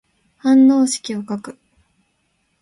[0.37, 1.59] 反応式を書く。